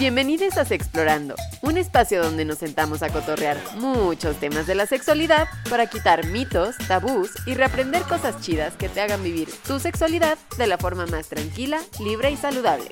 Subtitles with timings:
[0.00, 5.46] Bienvenidos a Explorando, un espacio donde nos sentamos a cotorrear muchos temas de la sexualidad
[5.68, 10.66] para quitar mitos, tabús y reaprender cosas chidas que te hagan vivir tu sexualidad de
[10.66, 12.90] la forma más tranquila, libre y saludable.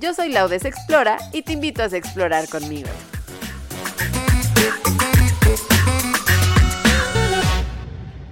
[0.00, 2.88] Yo soy Laudes Explora y te invito a explorar conmigo.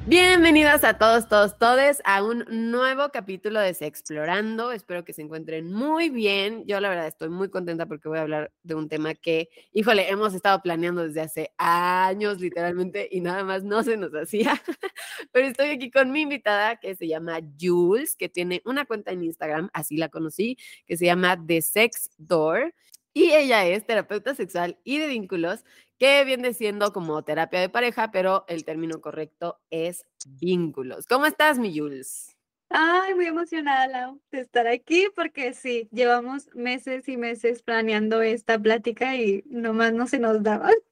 [0.08, 4.72] Bienvenidas a todos, todos, todes a un nuevo capítulo de Explorando.
[4.72, 6.64] Espero que se encuentren muy bien.
[6.66, 10.08] Yo la verdad estoy muy contenta porque voy a hablar de un tema que, híjole,
[10.08, 14.58] hemos estado planeando desde hace años literalmente y nada más no se nos hacía.
[15.30, 19.24] Pero estoy aquí con mi invitada que se llama Jules, que tiene una cuenta en
[19.24, 20.56] Instagram, así la conocí,
[20.86, 22.72] que se llama The Sex Door.
[23.12, 25.64] Y ella es terapeuta sexual y de vínculos
[25.98, 30.06] que viene siendo como terapia de pareja, pero el término correcto es
[30.40, 31.06] vínculos.
[31.06, 32.36] ¿Cómo estás, mi Jules?
[32.70, 38.58] Ay, muy emocionada, Lau, de estar aquí porque sí, llevamos meses y meses planeando esta
[38.58, 40.70] plática y nomás no se nos daba.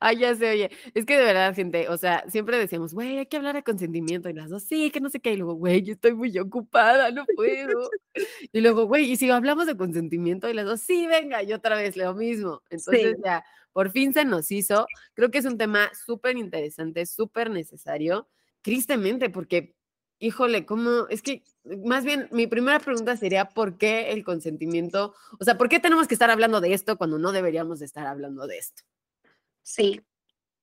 [0.00, 3.26] Ay, ya sé, oye, es que de verdad, gente, o sea, siempre decíamos, güey, hay
[3.26, 5.82] que hablar de consentimiento y las dos, sí, que no sé qué, y luego, güey,
[5.82, 7.90] yo estoy muy ocupada, no puedo.
[8.52, 11.76] y luego, güey, y si hablamos de consentimiento y las dos, sí, venga, y otra
[11.76, 12.62] vez lo mismo.
[12.70, 14.86] Entonces ya, por fin se nos hizo.
[15.14, 18.28] Creo que es un tema súper interesante, súper necesario,
[18.62, 19.74] tristemente, porque,
[20.18, 21.06] híjole, ¿cómo?
[21.08, 21.42] Es que,
[21.84, 25.14] más bien, mi primera pregunta sería, ¿por qué el consentimiento?
[25.38, 28.46] O sea, ¿por qué tenemos que estar hablando de esto cuando no deberíamos estar hablando
[28.46, 28.82] de esto?
[29.62, 30.02] Sí.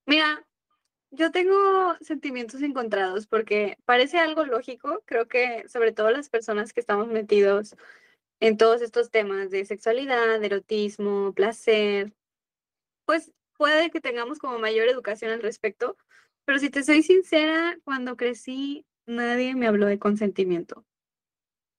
[0.06, 0.46] Mira,
[1.12, 5.02] yo tengo sentimientos encontrados porque parece algo lógico.
[5.06, 7.76] Creo que sobre todo las personas que estamos metidos
[8.40, 12.14] en todos estos temas de sexualidad, erotismo, placer,
[13.10, 15.98] pues puede que tengamos como mayor educación al respecto,
[16.46, 20.86] pero si te soy sincera, cuando crecí nadie me habló de consentimiento.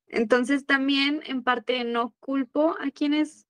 [0.08, 3.46] Entonces también en parte no culpo a quienes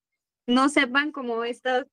[0.47, 1.87] no sepan como estos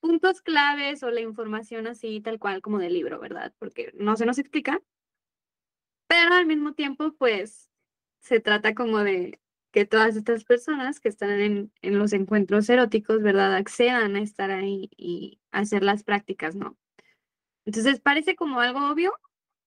[0.00, 3.54] puntos claves o la información así tal cual como del libro, ¿verdad?
[3.58, 4.82] Porque no se nos explica.
[6.08, 7.70] Pero al mismo tiempo, pues
[8.20, 9.40] se trata como de
[9.72, 14.50] que todas estas personas que están en, en, los encuentros eróticos, ¿verdad?, accedan a estar
[14.50, 16.76] ahí y hacer las prácticas, ¿no?
[17.64, 19.12] Entonces parece como algo obvio,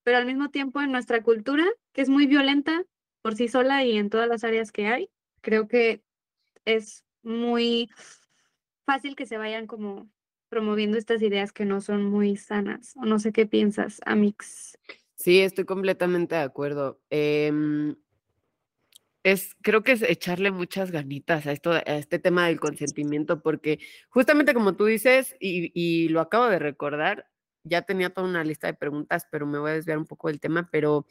[0.03, 2.85] pero al mismo tiempo en nuestra cultura, que es muy violenta
[3.21, 5.09] por sí sola y en todas las áreas que hay,
[5.41, 6.03] creo que
[6.65, 7.89] es muy
[8.85, 10.07] fácil que se vayan como
[10.49, 12.93] promoviendo estas ideas que no son muy sanas.
[12.97, 14.77] O no sé qué piensas, Amix.
[15.15, 17.01] Sí, estoy completamente de acuerdo.
[17.09, 17.51] Eh,
[19.25, 23.79] es, creo que es echarle muchas ganitas a esto, a este tema del consentimiento, porque
[24.09, 27.27] justamente como tú dices, y, y lo acabo de recordar,
[27.63, 30.39] ya tenía toda una lista de preguntas, pero me voy a desviar un poco del
[30.39, 31.07] tema, pero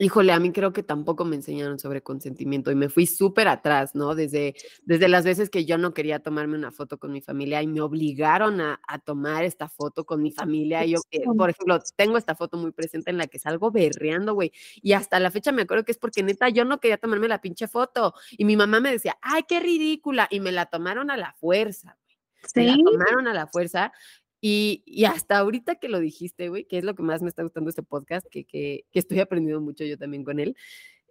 [0.00, 3.96] Híjole, a mí creo que tampoco me enseñaron sobre consentimiento y me fui súper atrás,
[3.96, 4.14] ¿no?
[4.14, 7.66] Desde, desde las veces que yo no quería tomarme una foto con mi familia y
[7.66, 10.84] me obligaron a, tomar esta foto con mi familia.
[10.84, 14.52] Yo, eh, por ejemplo, tengo esta foto muy presente en la que salgo berreando, güey.
[14.76, 17.40] Y hasta la fecha me acuerdo que es porque neta yo no quería tomarme la
[17.40, 18.14] pinche foto.
[18.30, 20.28] Y mi mamá me decía, ay, qué ridícula.
[20.30, 21.98] Y me la tomaron a la fuerza.
[22.44, 22.60] ¿Sí?
[22.60, 23.92] Me la tomaron a la fuerza
[24.40, 27.70] y, hasta ahorita que lo dijiste, güey, que es lo que más me está gustando
[27.70, 30.56] este podcast, que, que, estoy aprendiendo mucho yo también con él,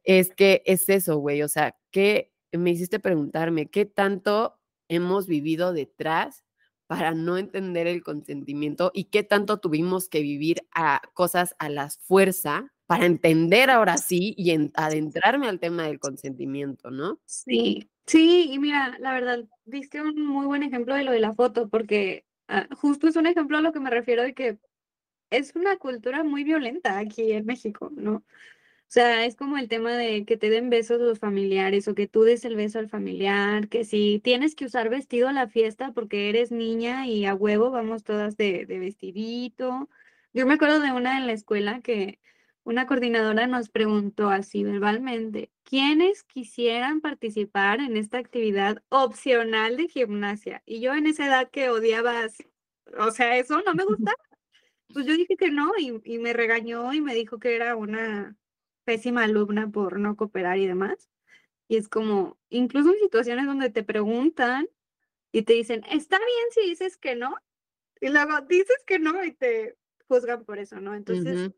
[0.04, 5.74] es que es eso, güey, o sea, que me hiciste preguntarme, ¿qué tanto hemos vivido
[5.74, 6.46] detrás
[6.88, 11.90] para no entender el consentimiento y qué tanto tuvimos que vivir a cosas a la
[11.90, 17.20] fuerza para entender ahora sí y adentrarme al tema del consentimiento, ¿no?
[17.26, 21.36] Sí, sí, y mira, la verdad, diste un muy buen ejemplo de lo de la
[21.36, 22.26] foto, porque
[22.78, 24.60] justo es un ejemplo a lo que me refiero de que
[25.30, 28.18] es una cultura muy violenta aquí en México, ¿no?
[28.18, 32.08] O sea, es como el tema de que te den besos los familiares o que
[32.08, 35.92] tú des el beso al familiar, que si tienes que usar vestido a la fiesta
[35.94, 39.90] porque eres niña y a huevo vamos todas de, de vestidito.
[40.34, 42.20] Yo me acuerdo de una en la escuela que
[42.68, 50.64] una coordinadora nos preguntó así verbalmente, ¿quiénes quisieran participar en esta actividad opcional de gimnasia?
[50.66, 52.36] Y yo en esa edad que odiabas,
[53.00, 54.18] o sea, eso no me gustaba.
[54.94, 58.36] Pues yo dije que no y, y me regañó y me dijo que era una
[58.84, 61.10] pésima alumna por no cooperar y demás.
[61.70, 64.68] Y es como, incluso en situaciones donde te preguntan
[65.32, 67.34] y te dicen, está bien si dices que no,
[68.02, 69.78] y luego dices que no y te
[70.10, 70.96] juzgan por eso, ¿no?
[70.96, 71.54] Entonces,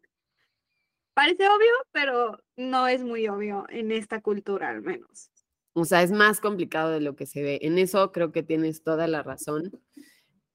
[1.20, 5.30] Parece obvio, pero no es muy obvio en esta cultura al menos.
[5.74, 7.60] O sea, es más complicado de lo que se ve.
[7.62, 9.70] En eso creo que tienes toda la razón.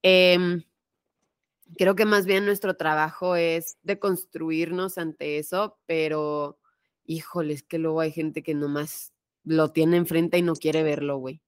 [0.01, 0.63] Em,
[1.77, 6.57] creo que más bien nuestro trabajo es de construirnos ante eso, pero
[7.05, 9.13] híjoles, que luego hay gente que nomás
[9.43, 11.43] lo tiene enfrente y no quiere verlo, güey.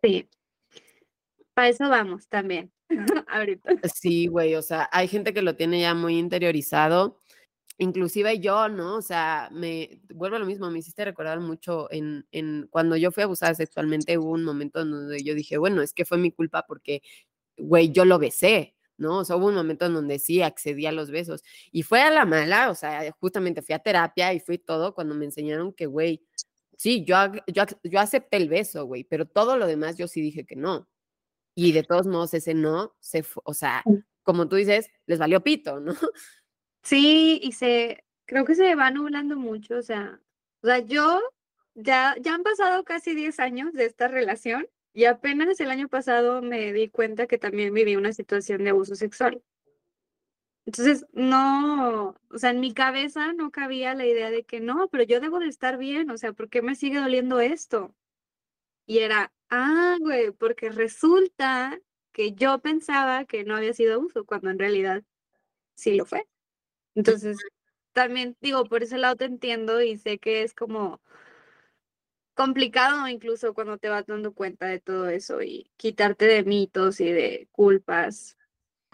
[0.00, 0.30] Sí.
[1.54, 2.70] Para eso vamos también.
[3.26, 3.72] Ahorita.
[3.92, 7.18] Sí, güey, o sea, hay gente que lo tiene ya muy interiorizado.
[7.78, 8.96] Inclusive yo, ¿no?
[8.96, 13.10] O sea, me vuelvo a lo mismo, me hiciste recordar mucho en, en cuando yo
[13.10, 16.30] fui abusada sexualmente, hubo un momento en donde yo dije, bueno, es que fue mi
[16.30, 17.02] culpa porque,
[17.56, 19.18] güey, yo lo besé, ¿no?
[19.18, 21.42] O sea, hubo un momento en donde sí accedí a los besos
[21.72, 25.16] y fue a la mala, o sea, justamente fui a terapia y fui todo cuando
[25.16, 26.22] me enseñaron que, güey,
[26.76, 27.16] sí, yo,
[27.48, 30.88] yo, yo acepté el beso, güey, pero todo lo demás yo sí dije que no.
[31.56, 33.82] Y de todos modos ese no se o sea,
[34.24, 35.94] como tú dices, les valió pito, ¿no?
[36.84, 40.20] Sí, y se, creo que se va nublando mucho, o sea,
[40.62, 41.20] o sea, yo
[41.74, 46.42] ya, ya han pasado casi 10 años de esta relación y apenas el año pasado
[46.42, 49.42] me di cuenta que también viví una situación de abuso sexual.
[50.66, 55.04] Entonces, no, o sea, en mi cabeza no cabía la idea de que no, pero
[55.04, 57.94] yo debo de estar bien, o sea, ¿por qué me sigue doliendo esto?
[58.86, 61.80] Y era, ah, güey, porque resulta
[62.12, 65.04] que yo pensaba que no había sido abuso, cuando en realidad
[65.76, 66.26] sí lo fue.
[66.94, 67.38] Entonces,
[67.92, 71.00] también digo, por ese lado te entiendo y sé que es como
[72.34, 77.10] complicado incluso cuando te vas dando cuenta de todo eso y quitarte de mitos y
[77.10, 78.36] de culpas.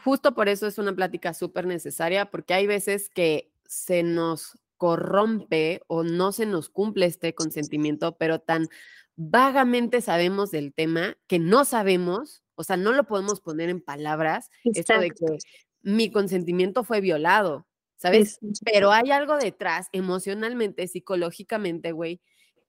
[0.04, 5.82] Justo por eso es una plática súper necesaria, porque hay veces que se nos corrompe
[5.88, 8.68] o no se nos cumple este consentimiento, pero tan
[9.16, 14.50] vagamente sabemos del tema que no sabemos, o sea, no lo podemos poner en palabras,
[14.64, 15.38] esto de que
[15.82, 17.66] mi consentimiento fue violado,
[18.00, 18.38] ¿sabes?
[18.64, 22.20] Pero hay algo detrás, emocionalmente, psicológicamente, güey,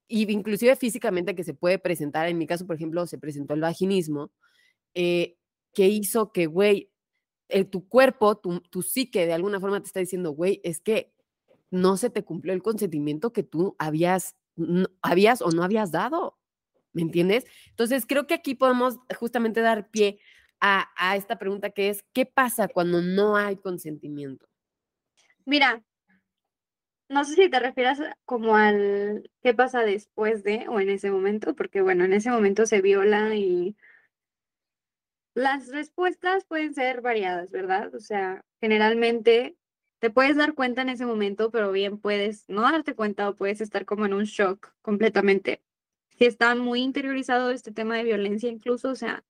[0.07, 2.28] y inclusive físicamente que se puede presentar.
[2.28, 4.31] En mi caso, por ejemplo, se presentó el vaginismo,
[4.95, 5.38] eh,
[5.74, 6.92] que hizo que, güey,
[7.72, 11.13] tu cuerpo, tu, tu psique, de alguna forma te está diciendo, güey, es que
[11.72, 14.36] no se te cumplió el consentimiento que tú habías,
[15.01, 16.38] habías o no habías dado.
[16.94, 17.45] ¿Me entiendes?
[17.69, 20.19] Entonces, creo que aquí podemos justamente dar pie
[20.62, 24.50] a, a esta pregunta que es, ¿qué pasa cuando no hay consentimiento?
[25.46, 25.84] Mira,
[27.10, 31.56] no sé si te refieres como al qué pasa después de o en ese momento,
[31.56, 33.76] porque bueno, en ese momento se viola y
[35.34, 37.94] las respuestas pueden ser variadas, ¿verdad?
[37.96, 39.58] O sea, generalmente
[40.00, 43.62] te puedes dar cuenta en ese momento, pero bien puedes no darte cuenta o puedes
[43.62, 45.62] estar como en un shock completamente.
[46.18, 49.24] Si está muy interiorizado este tema de violencia incluso, o sea,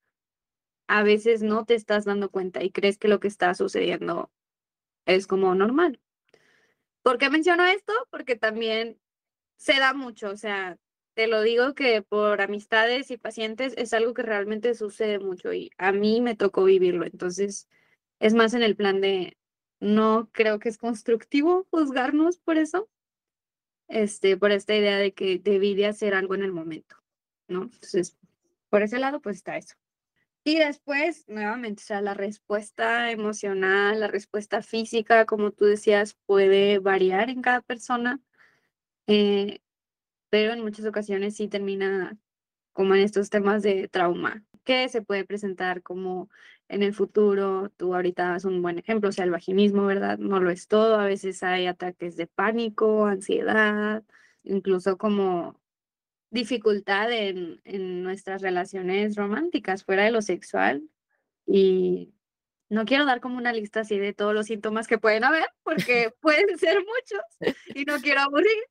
[0.88, 4.30] a veces no te estás dando cuenta y crees que lo que está sucediendo
[5.06, 6.00] es como normal.
[7.04, 7.94] ¿Por qué menciono esto?
[8.10, 9.00] Porque también
[9.58, 10.78] se da mucho, o sea,
[11.14, 15.72] te lo digo que por amistades y pacientes es algo que realmente sucede mucho y
[15.78, 17.68] a mí me tocó vivirlo, entonces
[18.20, 19.38] es más en el plan de
[19.80, 22.90] no creo que es constructivo juzgarnos por eso,
[23.88, 26.96] este, por esta idea de que debí de hacer algo en el momento,
[27.48, 27.64] ¿no?
[27.64, 28.18] Entonces,
[28.70, 29.76] por ese lado, pues está eso.
[30.44, 36.80] Y después, nuevamente, o sea, la respuesta emocional, la respuesta física, como tú decías, puede
[36.80, 38.20] variar en cada persona,
[39.08, 39.60] eh,
[40.30, 42.18] pero en muchas ocasiones sí termina
[42.74, 46.30] como en estos temas de trauma, que se puede presentar como
[46.70, 47.70] en el futuro.
[47.78, 50.18] Tú ahorita es un buen ejemplo, o sea, el vaginismo, ¿verdad?
[50.20, 54.04] No lo es todo, a veces hay ataques de pánico, ansiedad,
[54.44, 55.61] incluso como
[56.32, 60.90] dificultad en, en nuestras relaciones románticas fuera de lo sexual.
[61.46, 62.14] Y
[62.70, 66.12] no quiero dar como una lista así de todos los síntomas que pueden haber, porque
[66.22, 68.64] pueden ser muchos y no quiero aburrir.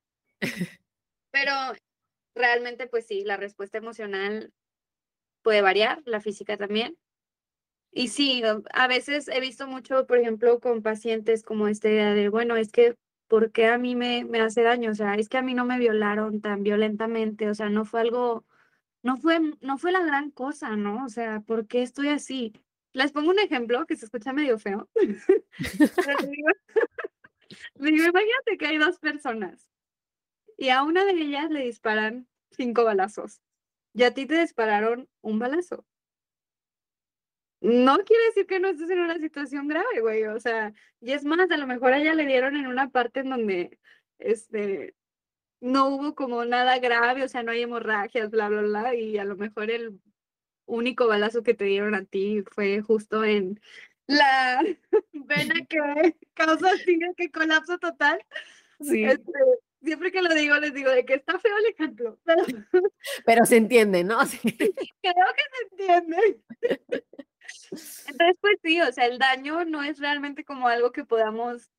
[1.31, 1.51] Pero
[2.35, 4.51] realmente, pues sí, la respuesta emocional
[5.43, 6.97] puede variar, la física también.
[7.91, 8.41] Y sí,
[8.73, 12.71] a veces he visto mucho, por ejemplo, con pacientes como esta idea de, bueno, es
[12.71, 12.95] que
[13.31, 14.91] ¿por qué a mí me, me hace daño?
[14.91, 18.01] O sea, es que a mí no me violaron tan violentamente, o sea, no fue
[18.01, 18.45] algo,
[19.03, 21.05] no fue, no fue la gran cosa, ¿no?
[21.05, 22.51] O sea, ¿por qué estoy así?
[22.91, 24.89] Les pongo un ejemplo que se escucha medio feo.
[27.75, 29.69] digo, imagínate que hay dos personas
[30.57, 33.39] y a una de ellas le disparan cinco balazos
[33.93, 35.85] y a ti te dispararon un balazo
[37.61, 40.25] no quiere decir que no estés en una situación grave, güey.
[40.25, 43.21] O sea, y es más, a lo mejor a ella le dieron en una parte
[43.21, 43.79] en donde
[44.19, 44.95] este
[45.61, 49.25] no hubo como nada grave, o sea, no hay hemorragias, bla, bla, bla, y a
[49.25, 49.99] lo mejor el
[50.65, 53.59] único balazo que te dieron a ti fue justo en
[54.07, 54.63] la
[55.13, 56.71] vena que causa
[57.15, 58.19] que colapso total.
[58.79, 59.03] Sí.
[59.03, 59.31] Este,
[59.83, 62.17] siempre que lo digo, les digo de que está feo el ejemplo.
[63.25, 64.17] Pero, se entiende, ¿no?
[64.19, 66.41] Creo que se entiende.
[67.71, 71.71] Entonces, pues sí, o sea, el daño no es realmente como algo que podamos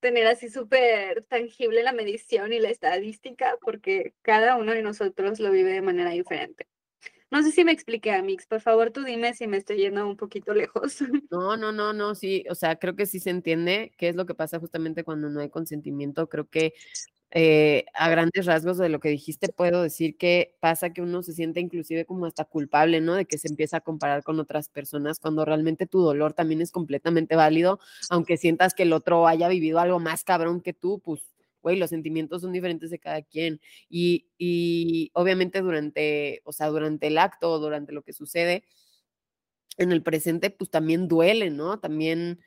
[0.00, 5.50] tener así súper tangible la medición y la estadística, porque cada uno de nosotros lo
[5.50, 6.66] vive de manera diferente.
[7.30, 8.46] No sé si me expliqué, Amix.
[8.46, 10.98] Por favor, tú dime si me estoy yendo un poquito lejos.
[11.30, 14.26] No, no, no, no, sí, o sea, creo que sí se entiende qué es lo
[14.26, 16.28] que pasa justamente cuando no hay consentimiento.
[16.28, 16.72] Creo que
[17.32, 21.32] eh, a grandes rasgos de lo que dijiste, puedo decir que pasa que uno se
[21.32, 23.14] siente inclusive como hasta culpable, ¿no?
[23.14, 26.70] De que se empieza a comparar con otras personas cuando realmente tu dolor también es
[26.72, 27.80] completamente válido,
[28.10, 31.22] aunque sientas que el otro haya vivido algo más cabrón que tú, pues,
[31.62, 33.60] güey, los sentimientos son diferentes de cada quien.
[33.88, 38.62] Y, y obviamente durante, o sea, durante el acto o durante lo que sucede
[39.78, 41.78] en el presente, pues también duele, ¿no?
[41.80, 42.40] También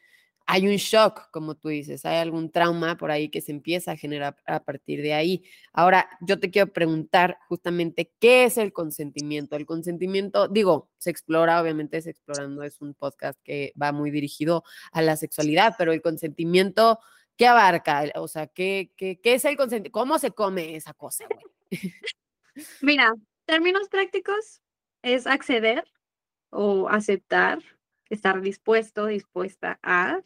[0.52, 3.96] hay un shock, como tú dices, hay algún trauma por ahí que se empieza a
[3.96, 5.44] generar a partir de ahí.
[5.74, 9.56] Ahora, yo te quiero preguntar justamente qué es el consentimiento.
[9.56, 14.64] El consentimiento, digo, se explora, obviamente se explorando, es un podcast que va muy dirigido
[14.92, 16.98] a la sexualidad, pero el consentimiento,
[17.38, 18.06] ¿qué abarca?
[18.16, 20.00] O sea, ¿qué, qué, qué es el consentimiento?
[20.00, 21.94] ¿Cómo se come esa cosa, güey?
[22.82, 23.14] Mira,
[23.46, 24.64] términos prácticos
[25.04, 25.84] es acceder
[26.50, 27.60] o aceptar,
[28.10, 30.24] estar dispuesto, dispuesta a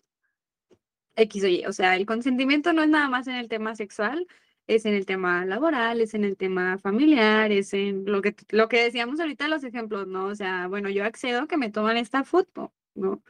[1.15, 1.65] X o Y.
[1.65, 4.27] O sea, el consentimiento no es nada más en el tema sexual,
[4.67, 8.70] es en el tema laboral, es en el tema familiar, es en lo que, lo
[8.70, 10.25] que decíamos ahorita los ejemplos, ¿no?
[10.27, 13.24] O sea, bueno, yo accedo a que me toman esta foto, ¿no?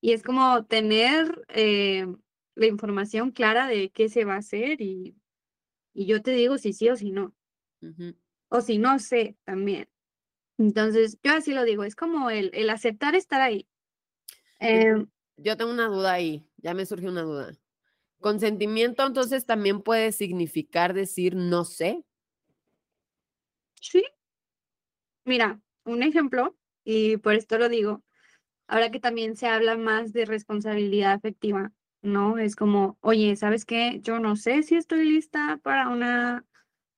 [0.00, 2.06] Y es como tener eh,
[2.54, 5.16] la información clara de qué se va a hacer y,
[5.94, 7.34] y yo te digo si sí o si no.
[8.48, 9.88] O si no sé también.
[10.58, 13.68] Entonces, yo así lo digo, es como el, el aceptar estar ahí.
[14.60, 15.06] Eh,
[15.38, 17.52] yo tengo una duda ahí, ya me surgió una duda.
[18.20, 22.04] ¿Consentimiento entonces también puede significar decir no sé?
[23.80, 24.04] Sí.
[25.24, 28.02] Mira, un ejemplo, y por esto lo digo,
[28.66, 32.38] ahora que también se habla más de responsabilidad afectiva, ¿no?
[32.38, 34.00] Es como, oye, ¿sabes qué?
[34.02, 36.44] Yo no sé si estoy lista para una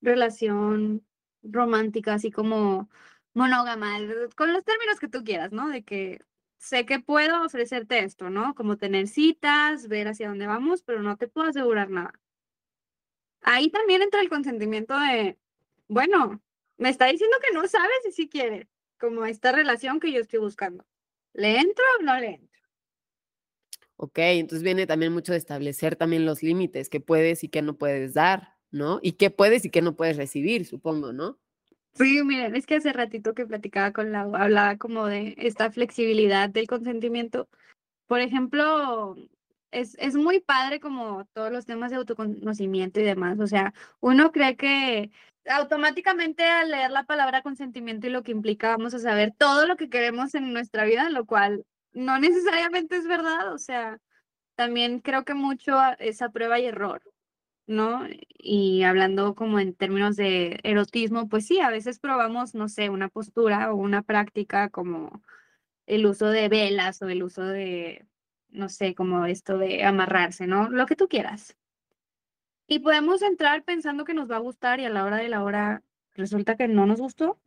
[0.01, 1.07] relación
[1.43, 2.89] romántica, así como
[3.35, 3.99] monógama,
[4.37, 5.69] con los términos que tú quieras, ¿no?
[5.69, 6.21] De que
[6.61, 8.55] sé que puedo ofrecerte esto, ¿no?
[8.55, 12.13] Como tener citas, ver hacia dónde vamos, pero no te puedo asegurar nada.
[13.41, 15.39] Ahí también entra el consentimiento de,
[15.89, 16.43] bueno,
[16.77, 20.39] me está diciendo que no sabes si sí quiere, como esta relación que yo estoy
[20.39, 20.85] buscando.
[21.33, 22.61] ¿Le entro o no le entro?
[23.97, 27.79] Ok, entonces viene también mucho de establecer también los límites, que puedes y qué no
[27.79, 29.01] puedes dar, ¿no?
[29.03, 31.39] Y qué puedes y qué no puedes recibir, supongo, ¿no?
[31.95, 36.49] Sí, miren, es que hace ratito que platicaba con la, hablaba como de esta flexibilidad
[36.49, 37.49] del consentimiento.
[38.07, 39.17] Por ejemplo,
[39.71, 43.39] es, es muy padre como todos los temas de autoconocimiento y demás.
[43.41, 45.11] O sea, uno cree que
[45.47, 49.77] automáticamente al leer la palabra consentimiento y lo que implica, vamos a saber todo lo
[49.77, 53.53] que queremos en nuestra vida, lo cual no necesariamente es verdad.
[53.53, 53.99] O sea,
[54.55, 57.03] también creo que mucho esa prueba y error.
[57.71, 58.07] ¿No?
[58.37, 63.09] Y hablando como en términos de erotismo, pues sí, a veces probamos, no sé, una
[63.09, 65.23] postura o una práctica como
[65.87, 68.07] el uso de velas o el uso de,
[68.51, 70.69] no sé, como esto de amarrarse, ¿no?
[70.69, 71.57] Lo que tú quieras.
[72.67, 75.43] Y podemos entrar pensando que nos va a gustar y a la hora de la
[75.43, 75.83] hora
[76.15, 77.41] resulta que no nos gustó.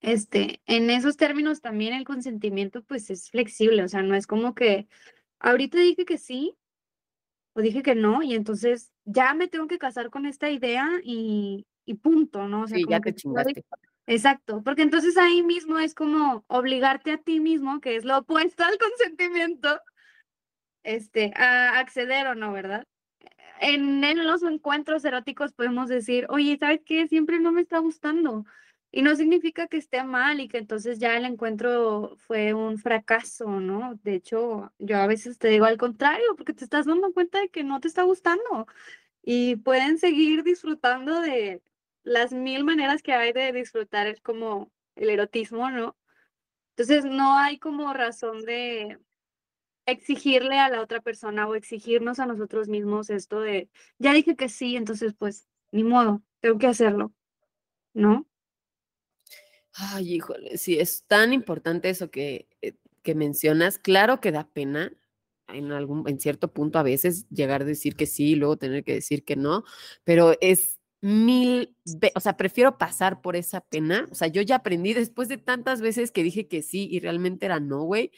[0.00, 4.54] Este, en esos términos también el consentimiento pues es flexible, o sea, no es como
[4.54, 4.88] que
[5.38, 6.56] ahorita dije que sí,
[7.56, 11.66] o dije que no, y entonces ya me tengo que casar con esta idea y,
[11.86, 12.62] y punto, ¿no?
[12.62, 13.64] O sea, sí, ya te chingaste.
[14.06, 18.62] Exacto, porque entonces ahí mismo es como obligarte a ti mismo, que es lo opuesto
[18.62, 19.80] al consentimiento,
[20.82, 22.84] este, a acceder o no, ¿verdad?
[23.58, 27.08] En, en los encuentros eróticos podemos decir, oye, ¿sabes qué?
[27.08, 28.44] Siempre no me está gustando.
[28.96, 33.60] Y no significa que esté mal y que entonces ya el encuentro fue un fracaso,
[33.60, 34.00] ¿no?
[34.02, 37.50] De hecho, yo a veces te digo al contrario, porque te estás dando cuenta de
[37.50, 38.66] que no te está gustando
[39.22, 41.62] y pueden seguir disfrutando de
[42.04, 45.94] las mil maneras que hay de disfrutar como el erotismo, ¿no?
[46.70, 48.98] Entonces, no hay como razón de
[49.84, 54.48] exigirle a la otra persona o exigirnos a nosotros mismos esto de, ya dije que
[54.48, 57.12] sí, entonces pues ni modo, tengo que hacerlo,
[57.92, 58.26] ¿no?
[59.78, 63.78] Ay, híjole, sí, es tan importante eso que, eh, que mencionas.
[63.78, 64.92] Claro que da pena
[65.48, 68.84] en algún, en cierto punto a veces llegar a decir que sí y luego tener
[68.84, 69.64] que decir que no,
[70.04, 71.76] pero es mil,
[72.14, 74.06] o sea, prefiero pasar por esa pena.
[74.10, 77.46] O sea, yo ya aprendí después de tantas veces que dije que sí y realmente
[77.46, 78.10] era no, güey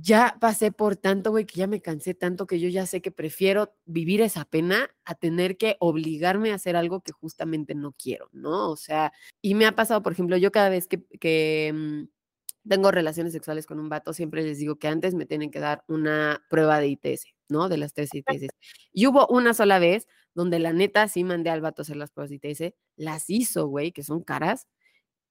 [0.00, 3.10] ya pasé por tanto, güey, que ya me cansé tanto que yo ya sé que
[3.10, 8.28] prefiero vivir esa pena a tener que obligarme a hacer algo que justamente no quiero,
[8.32, 8.70] ¿no?
[8.70, 9.12] O sea,
[9.42, 13.66] y me ha pasado, por ejemplo, yo cada vez que, que mm, tengo relaciones sexuales
[13.66, 16.88] con un vato, siempre les digo que antes me tienen que dar una prueba de
[16.88, 17.68] ITS, ¿no?
[17.68, 18.48] De las tres ITS.
[18.92, 22.10] Y hubo una sola vez donde la neta sí mandé al vato a hacer las
[22.10, 24.66] pruebas de ITS, las hizo, güey, que son caras,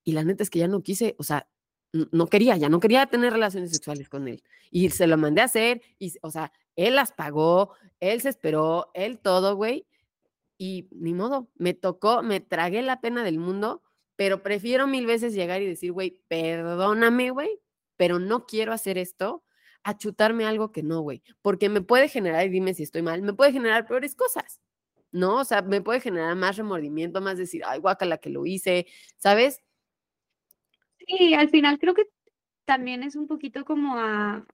[0.03, 1.49] Y la neta es que ya no quise, o sea,
[1.93, 4.43] no quería, ya no quería tener relaciones sexuales con él.
[4.71, 8.91] Y se lo mandé a hacer, y, o sea, él las pagó, él se esperó,
[8.93, 9.87] él todo, güey.
[10.57, 13.83] Y ni modo, me tocó, me tragué la pena del mundo,
[14.15, 17.61] pero prefiero mil veces llegar y decir, güey, perdóname, güey,
[17.95, 19.43] pero no quiero hacer esto,
[19.83, 23.21] a chutarme algo que no, güey, porque me puede generar, y dime si estoy mal,
[23.21, 24.59] me puede generar peores cosas,
[25.11, 25.37] ¿no?
[25.37, 29.61] O sea, me puede generar más remordimiento, más decir, ay, guacala que lo hice, ¿sabes?
[31.07, 32.05] Sí, al final creo que
[32.65, 34.45] también es un poquito como a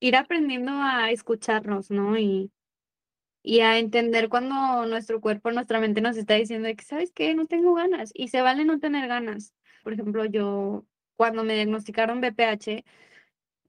[0.00, 2.18] ir aprendiendo a escucharnos, ¿no?
[2.18, 2.52] Y,
[3.42, 7.34] y a entender cuando nuestro cuerpo, nuestra mente nos está diciendo que, ¿sabes qué?
[7.34, 8.12] No tengo ganas.
[8.14, 9.54] Y se vale no tener ganas.
[9.84, 10.86] Por ejemplo, yo,
[11.16, 12.84] cuando me diagnosticaron BPH,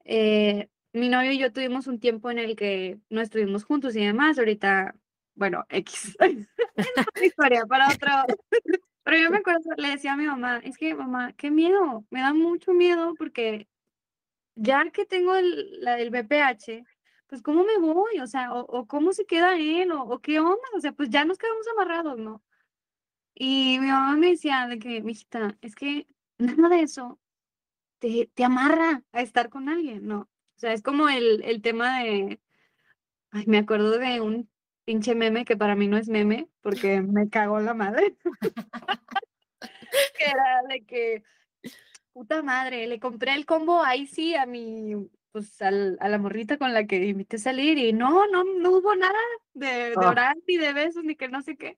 [0.05, 4.05] eh, mi novio y yo tuvimos un tiempo en el que no estuvimos juntos y
[4.05, 4.39] demás.
[4.39, 4.95] Ahorita,
[5.35, 6.17] bueno, X.
[7.23, 8.09] historia para otro.
[9.03, 12.21] Pero yo me acuerdo, le decía a mi mamá, es que mamá, qué miedo, me
[12.21, 13.67] da mucho miedo porque
[14.55, 16.85] ya que tengo el, la del BPH,
[17.27, 18.19] pues ¿cómo me voy?
[18.19, 21.37] O sea, o, cómo se queda él, o, qué onda, o sea, pues ya nos
[21.37, 22.43] quedamos amarrados, ¿no?
[23.35, 27.19] Y mi mamá me decía de que, mijita, es que nada de eso
[27.99, 30.21] te, te amarra a estar con alguien, ¿no?
[30.21, 32.41] O sea, es como el, el tema de,
[33.31, 34.49] ay, me acuerdo de un
[34.89, 38.15] pinche meme que para mí no es meme, porque me cagó la madre.
[40.17, 41.23] que era de que,
[42.11, 44.95] puta madre, le compré el combo ahí sí a mi,
[45.31, 48.95] pues a la morrita con la que invité a salir y no, no, no hubo
[48.95, 49.19] nada
[49.53, 50.09] de, de ah.
[50.09, 51.77] orar ni de besos ni que no sé qué.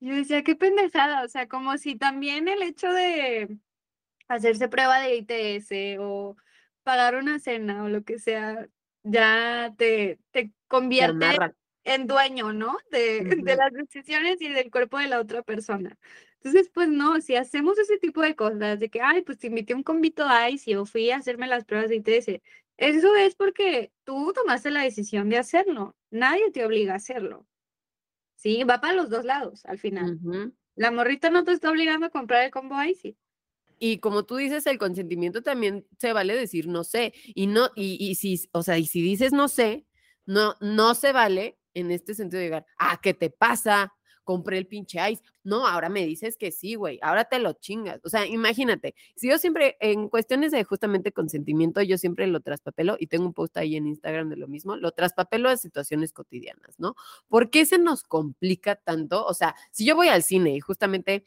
[0.00, 3.58] Yo decía, qué pendejada, o sea, como si también el hecho de
[4.26, 6.36] hacerse prueba de ITS o
[6.82, 8.66] pagar una cena o lo que sea,
[9.04, 11.26] ya te, te convierte
[11.84, 12.76] en dueño, ¿no?
[12.90, 15.98] De, de, las decisiones y del cuerpo de la otra persona.
[16.42, 19.74] Entonces, pues no, si hacemos ese tipo de cosas, de que, ay, pues te invité
[19.74, 22.40] a un convito ICE o fui a hacerme las pruebas de ITS,
[22.78, 25.96] eso es porque tú tomaste la decisión de hacerlo.
[26.10, 27.46] Nadie te obliga a hacerlo.
[28.36, 30.18] Sí, va para los dos lados al final.
[30.76, 33.16] La morrita no te está obligando a comprar el combo ICE.
[33.78, 37.12] Y como tú dices, el consentimiento también se vale decir no sé.
[37.34, 39.86] Y no, y, y si, o sea, y si dices no sé,
[40.24, 43.92] no, no se vale en este sentido de llegar, ah, ¿qué te pasa?
[44.24, 45.22] Compré el pinche ice.
[45.42, 48.00] No, ahora me dices que sí, güey, ahora te lo chingas.
[48.04, 52.96] O sea, imagínate, si yo siempre, en cuestiones de justamente consentimiento, yo siempre lo traspapelo
[52.98, 56.78] y tengo un post ahí en Instagram de lo mismo, lo traspapelo a situaciones cotidianas,
[56.78, 56.94] ¿no?
[57.28, 59.24] ¿Por qué se nos complica tanto?
[59.24, 61.24] O sea, si yo voy al cine y justamente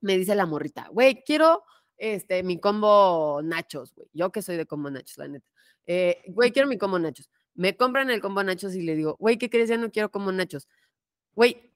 [0.00, 1.62] me dice la morrita, güey, quiero
[1.96, 4.08] este, mi combo nachos, güey.
[4.12, 5.46] Yo que soy de combo nachos, la neta.
[5.86, 7.30] Eh, güey, quiero mi combo nachos.
[7.54, 9.68] Me compran el combo nachos y le digo, güey, ¿qué crees?
[9.68, 10.68] Ya no quiero combo nachos.
[11.34, 11.72] Güey,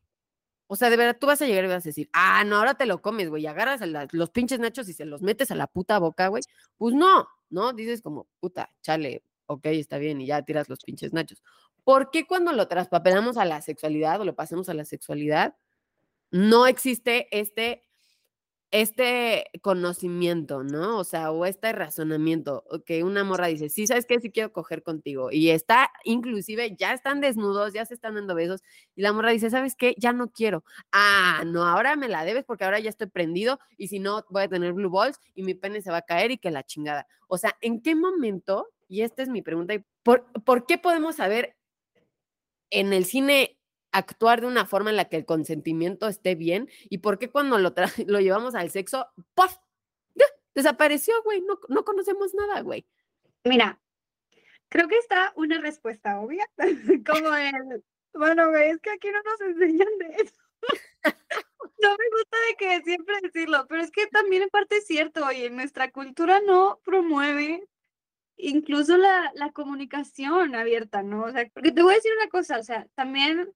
[0.69, 2.75] o sea, de verdad, tú vas a llegar y vas a decir, ah, no, ahora
[2.75, 3.81] te lo comes, güey, agarras
[4.13, 6.43] los pinches nachos y se los metes a la puta boca, güey.
[6.77, 7.73] Pues no, ¿no?
[7.73, 11.43] Dices como, puta, chale, ok, está bien, y ya tiras los pinches nachos.
[11.85, 15.57] ¿Por qué cuando lo traspapelamos a la sexualidad o lo pasamos a la sexualidad,
[16.31, 17.88] no existe este
[18.71, 20.99] este conocimiento, ¿no?
[20.99, 24.21] O sea, o este razonamiento, que una morra dice, sí, ¿sabes qué?
[24.21, 25.31] Sí quiero coger contigo.
[25.33, 28.63] Y está, inclusive, ya están desnudos, ya se están dando besos.
[28.95, 29.95] Y la morra dice, ¿sabes qué?
[29.99, 30.65] Ya no quiero.
[30.93, 34.45] Ah, no, ahora me la debes porque ahora ya estoy prendido y si no, voy
[34.45, 37.07] a tener blue balls y mi pene se va a caer y que la chingada.
[37.27, 38.69] O sea, ¿en qué momento?
[38.89, 41.57] Y esta es mi pregunta, ¿por, ¿por qué podemos saber
[42.71, 43.58] en el cine
[43.93, 47.59] actuar de una forma en la que el consentimiento esté bien y por qué cuando
[47.59, 47.75] lo,
[48.07, 49.57] lo llevamos al sexo, ¡puff!
[50.55, 52.85] Desapareció, güey, no, no conocemos nada, güey.
[53.45, 53.81] Mira,
[54.69, 56.49] creo que está una respuesta obvia,
[57.07, 60.41] como el, bueno, güey, es que aquí no nos enseñan de eso.
[61.81, 65.25] no me gusta de que siempre decirlo, pero es que también en parte es cierto,
[65.25, 67.69] oye, nuestra cultura no promueve
[68.37, 71.25] incluso la, la comunicación abierta, ¿no?
[71.25, 73.53] O sea, porque te voy a decir una cosa, o sea, también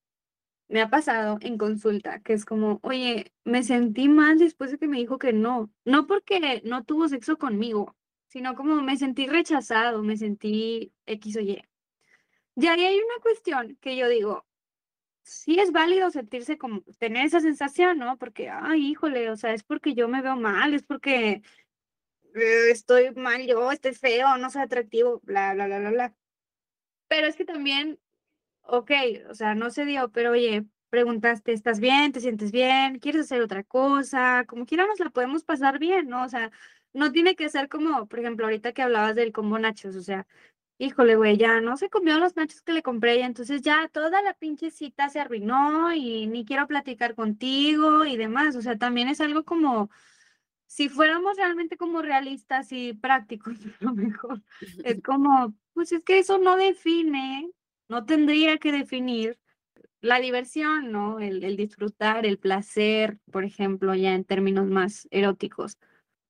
[0.73, 4.89] me ha pasado en consulta, que es como, oye, me sentí mal después de que
[4.89, 7.95] me dijo que no, no porque no tuvo sexo conmigo,
[8.29, 11.63] sino como me sentí rechazado, me sentí X o Y.
[12.57, 14.47] Y ahí hay una cuestión que yo digo,
[15.23, 18.17] sí es válido sentirse como, tener esa sensación, ¿no?
[18.17, 21.43] Porque, ay, híjole, o sea, es porque yo me veo mal, es porque
[22.35, 26.17] eh, estoy mal yo, estoy feo, no soy atractivo, bla, bla, bla, bla, bla.
[27.09, 27.99] Pero es que también
[28.63, 28.91] ok,
[29.31, 32.13] o sea, no se dio, pero oye, preguntaste, ¿estás bien?
[32.13, 32.99] ¿Te sientes bien?
[32.99, 34.45] ¿Quieres hacer otra cosa?
[34.47, 36.25] Como quiera nos la podemos pasar bien, ¿no?
[36.25, 36.51] O sea,
[36.93, 40.27] no tiene que ser como, por ejemplo, ahorita que hablabas del combo nachos, o sea,
[40.79, 44.23] híjole, güey, ya no se comió los nachos que le compré y entonces ya toda
[44.23, 49.09] la pinche cita se arruinó y ni quiero platicar contigo y demás, o sea, también
[49.09, 49.91] es algo como
[50.67, 54.43] si fuéramos realmente como realistas y prácticos, a lo mejor
[54.85, 57.51] es como, pues es que eso no define,
[57.93, 59.39] no tendría que definir
[60.01, 61.21] la diversión, ¿no?
[61.21, 65.77] El, disfrutar, el placer, por ejemplo, ya en términos más eróticos.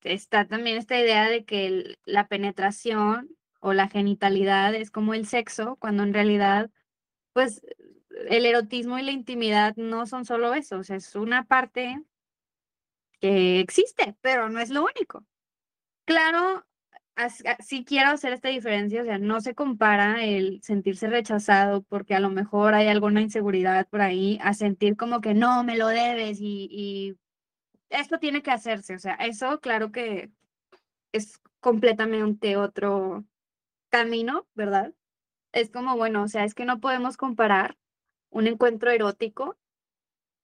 [0.03, 5.77] Está también esta idea de que la penetración o la genitalidad es como el sexo,
[5.77, 6.68] cuando en realidad,
[7.33, 7.62] pues,
[8.29, 12.03] el erotismo y la intimidad no son solo eso, o sea, es una parte
[13.20, 15.25] que existe, pero no es lo único.
[16.07, 16.66] Claro,
[17.61, 22.20] sí quiero hacer esta diferencia, o sea, no se compara el sentirse rechazado porque a
[22.20, 26.40] lo mejor hay alguna inseguridad por ahí, a sentir como que no, me lo debes
[26.40, 27.16] y, y
[27.90, 30.31] esto tiene que hacerse, o sea, eso claro que
[31.12, 33.25] es completamente otro
[33.90, 34.94] camino, ¿verdad?
[35.53, 37.77] Es como, bueno, o sea, es que no podemos comparar
[38.31, 39.57] un encuentro erótico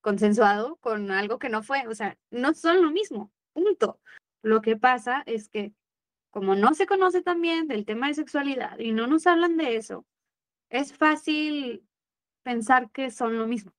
[0.02, 4.00] consensuado con algo que no fue, o sea, no son lo mismo, punto.
[4.42, 5.72] Lo que pasa es que
[6.30, 10.06] como no se conoce también del tema de sexualidad y no nos hablan de eso,
[10.70, 11.84] es fácil
[12.42, 13.72] pensar que son lo mismo.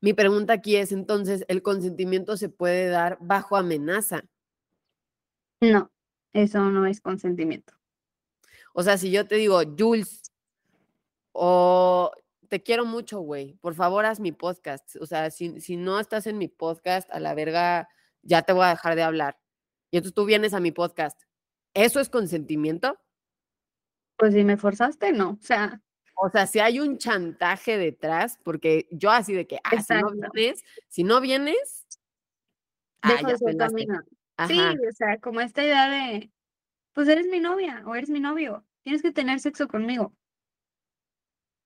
[0.00, 4.24] Mi pregunta aquí es entonces, ¿el consentimiento se puede dar bajo amenaza?
[5.60, 5.90] No,
[6.32, 7.74] eso no es consentimiento.
[8.72, 10.30] O sea, si yo te digo, Jules,
[11.32, 12.12] o
[12.48, 14.96] te quiero mucho, güey, por favor haz mi podcast.
[15.00, 17.88] O sea, si, si no estás en mi podcast, a la verga,
[18.22, 19.38] ya te voy a dejar de hablar.
[19.90, 21.25] Y entonces tú vienes a mi podcast.
[21.76, 22.98] ¿Eso es consentimiento?
[24.16, 25.82] Pues si me forzaste, no, o sea,
[26.18, 30.30] O sea, si hay un chantaje detrás, porque yo así de que, ah, si no
[30.32, 31.86] vienes, si no vienes,
[33.02, 33.86] ah, ya de.
[34.48, 36.32] Sí, o sea, como esta idea de,
[36.94, 40.14] pues eres mi novia o eres mi novio, tienes que tener sexo conmigo.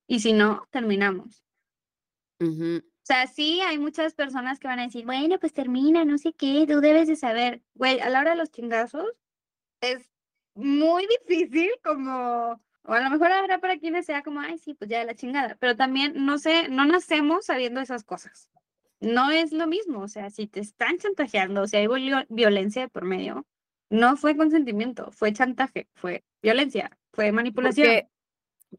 [0.09, 1.45] Y si no, terminamos.
[2.41, 6.33] O sea, sí, hay muchas personas que van a decir, bueno, pues termina, no sé
[6.33, 7.63] qué, tú debes de saber.
[7.75, 9.20] Güey, a la hora de los chingazos
[9.81, 10.11] es
[10.55, 14.91] muy difícil como, o a lo mejor habrá para quienes sea como, ay, sí, pues
[14.91, 18.51] ya la chingada, pero también, no sé, no nacemos sabiendo esas cosas.
[19.01, 22.89] No es lo mismo, o sea, si te están chantajeando, si hay vio- violencia de
[22.89, 23.47] por medio,
[23.89, 27.97] no fue consentimiento, fue chantaje, fue violencia, fue manipulación.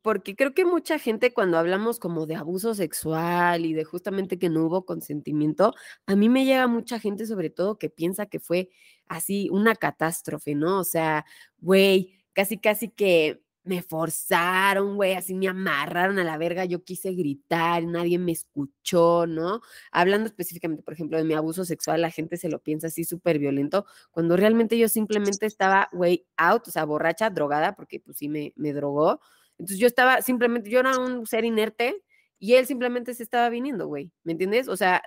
[0.01, 4.49] Porque creo que mucha gente cuando hablamos como de abuso sexual y de justamente que
[4.49, 5.73] no hubo consentimiento,
[6.05, 8.69] a mí me llega mucha gente sobre todo que piensa que fue
[9.07, 10.79] así una catástrofe, ¿no?
[10.79, 11.25] O sea,
[11.59, 17.11] güey, casi casi que me forzaron, güey, así me amarraron a la verga, yo quise
[17.13, 19.61] gritar, nadie me escuchó, ¿no?
[19.91, 23.37] Hablando específicamente, por ejemplo, de mi abuso sexual, la gente se lo piensa así súper
[23.39, 28.29] violento, cuando realmente yo simplemente estaba, güey, out, o sea, borracha, drogada, porque pues sí
[28.29, 29.19] me, me drogó.
[29.61, 32.03] Entonces yo estaba simplemente, yo era un ser inerte
[32.39, 34.67] y él simplemente se estaba viniendo, güey, ¿me entiendes?
[34.67, 35.03] O sea,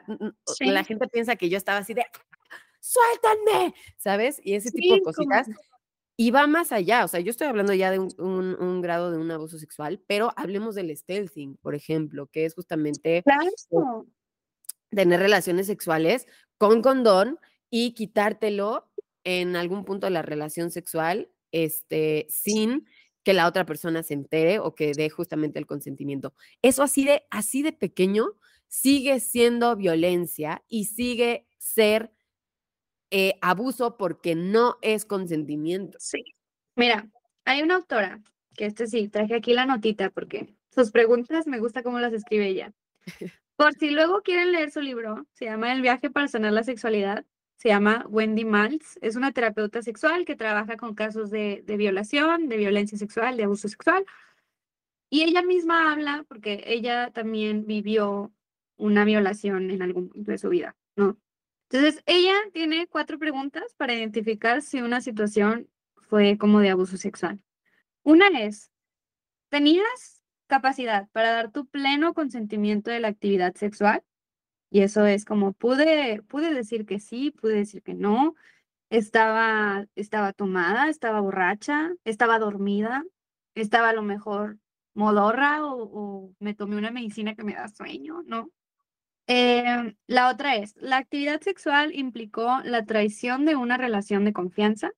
[0.47, 0.67] Sí.
[0.67, 2.05] la gente piensa que yo estaba así de,
[2.81, 4.41] suéltanme, ¿sabes?
[4.45, 5.49] Y ese tipo de Sí, como- cositas.
[6.17, 9.11] Y va más allá, o sea, yo estoy hablando ya de un, un- un grado
[9.11, 14.07] de un abuso sexual, pero hablemos del stealthing, por ejemplo, que es justamente Claro.
[14.91, 18.89] tener relaciones sexuales con condón y quitártelo
[19.25, 22.87] en algún punto de la relación sexual, este, sin
[23.25, 26.35] que la otra persona se entere o que dé justamente el consentimiento.
[26.63, 28.27] Eso así de, así de pequeño
[28.69, 32.13] sigue siendo violencia y sigue ser
[33.11, 35.99] eh, abuso porque no es consentimiento.
[36.01, 36.25] Sí.
[36.77, 37.09] Mira,
[37.45, 38.21] hay una autora,
[38.57, 42.49] que este sí, traje aquí la notita porque sus preguntas me gusta cómo las escribe
[42.49, 42.73] ella.
[43.57, 47.25] Por si luego quieren leer su libro, se llama El viaje para sanar la sexualidad,
[47.65, 52.51] se llama Wendy Maltz, es una terapeuta sexual que trabaja con casos de, de violación,
[52.51, 54.05] de violencia sexual, de abuso sexual.
[55.09, 58.35] Y ella misma habla, porque ella también vivió
[58.77, 61.17] una violación en algún punto de su vida, ¿no?
[61.71, 67.41] Entonces, ella tiene cuatro preguntas para identificar si una situación fue como de abuso sexual.
[68.03, 68.71] Una es,
[69.49, 74.03] ¿tenías capacidad para dar tu pleno consentimiento de la actividad sexual?
[74.75, 78.35] Y eso es como, pude, pude decir que sí, pude decir que no,
[78.91, 83.05] estaba, estaba tomada, estaba borracha, estaba dormida,
[83.55, 84.59] estaba a lo mejor
[84.95, 88.51] modorra o, me tomé una medicina que me da sueño, ¿no?
[89.29, 94.91] Eh, la otra es, la actividad sexual implicó la traición de una relación de confianza.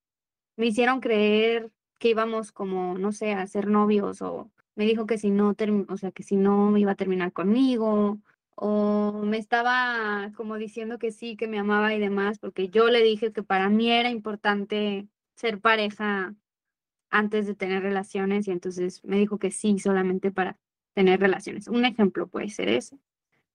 [0.57, 5.19] Me hicieron creer que íbamos como, no sé, a ser novios o me dijo que
[5.19, 5.55] si no,
[5.89, 8.19] o sea, que si no iba a terminar conmigo
[8.57, 13.03] o me estaba como diciendo que sí, que me amaba y demás, porque yo le
[13.03, 16.35] dije que para mí era importante ser pareja
[17.11, 20.59] antes de tener relaciones y entonces me dijo que sí, solamente para
[20.95, 21.69] tener relaciones.
[21.69, 22.99] Un ejemplo puede ser ese.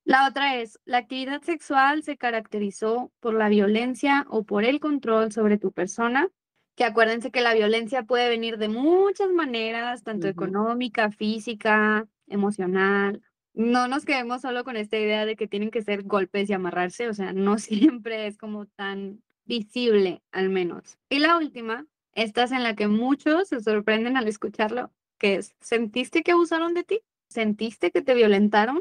[0.04, 5.32] La otra es, la actividad sexual se caracterizó por la violencia o por el control
[5.32, 6.28] sobre tu persona,
[6.76, 13.22] que acuérdense que la violencia puede venir de muchas maneras, tanto económica, física, emocional.
[13.54, 17.08] No nos quedemos solo con esta idea de que tienen que ser golpes y amarrarse,
[17.08, 20.98] o sea, no siempre es como tan visible al menos.
[21.08, 25.54] Y la última, esta es en la que muchos se sorprenden al escucharlo, que es,
[25.60, 27.02] ¿sentiste que abusaron de ti?
[27.28, 28.80] ¿Sentiste que te violentaron?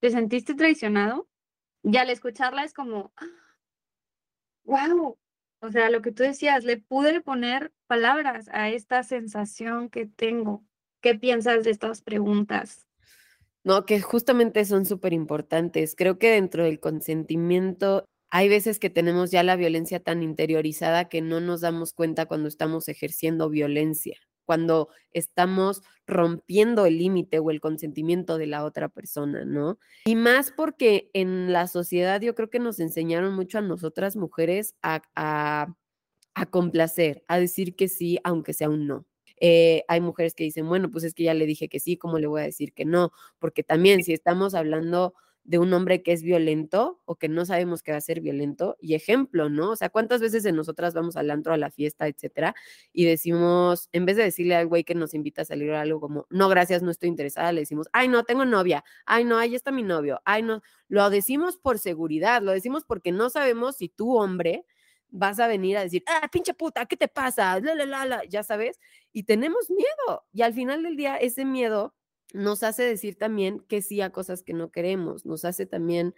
[0.00, 1.28] ¿Te sentiste traicionado?
[1.82, 3.12] Y al escucharla es como,
[4.64, 5.18] wow,
[5.60, 10.64] o sea, lo que tú decías, le pude poner palabras a esta sensación que tengo.
[11.00, 12.86] ¿Qué piensas de estas preguntas?
[13.64, 15.94] No, que justamente son súper importantes.
[15.96, 21.22] Creo que dentro del consentimiento hay veces que tenemos ya la violencia tan interiorizada que
[21.22, 27.60] no nos damos cuenta cuando estamos ejerciendo violencia, cuando estamos rompiendo el límite o el
[27.60, 29.78] consentimiento de la otra persona, ¿no?
[30.04, 34.74] Y más porque en la sociedad yo creo que nos enseñaron mucho a nosotras mujeres
[34.82, 39.06] a, a, complacer, a decir que sí, aunque sea un no.
[39.46, 42.18] Eh, hay mujeres que dicen, bueno, pues es que ya le dije que sí, ¿cómo
[42.18, 43.12] le voy a decir que no?
[43.38, 47.82] Porque también si estamos hablando de un hombre que es violento o que no sabemos
[47.82, 49.72] que va a ser violento y ejemplo, ¿no?
[49.72, 52.54] O sea, ¿cuántas veces en nosotras vamos al antro, a la fiesta, etcétera,
[52.94, 56.00] y decimos, en vez de decirle al güey que nos invita a salir a algo
[56.00, 59.54] como, no, gracias, no estoy interesada, le decimos, ay, no, tengo novia, ay, no, ahí
[59.54, 63.90] está mi novio, ay, no, lo decimos por seguridad, lo decimos porque no sabemos si
[63.90, 64.64] tú, hombre,
[65.14, 67.60] vas a venir a decir, ah, pinche puta, ¿qué te pasa?
[67.60, 68.80] La, la, la, la, ya sabes,
[69.12, 71.94] y tenemos miedo, y al final del día ese miedo
[72.34, 76.14] nos hace decir también que sí a cosas que no queremos, nos hace también